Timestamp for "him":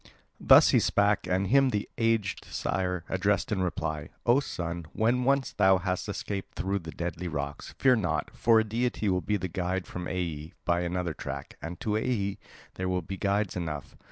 1.45-1.69